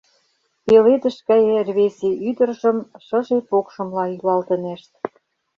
Пеледыш 0.65 1.17
гае 1.27 1.57
рвезе 1.67 2.11
ӱдыржым 2.29 2.77
шыже 3.05 3.37
покшымла 3.49 4.05
йӱлалтынешт. 4.07 4.91